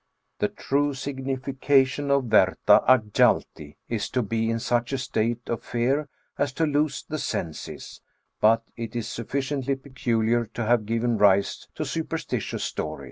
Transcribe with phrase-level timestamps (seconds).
[0.39, 2.55] The true significa tion of ver^a
[2.89, 7.19] at gjalti is to be in such a state of fear as to lose the
[7.19, 8.01] senses;
[8.39, 12.99] but it is sufficiently peculiar to have given rise to superstitious stories.